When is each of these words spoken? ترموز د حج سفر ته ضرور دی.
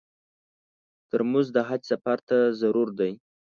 ترموز 1.09 1.47
د 1.55 1.57
حج 1.67 1.81
سفر 1.91 2.17
ته 2.27 2.37
ضرور 2.61 2.89
دی. 2.99 3.11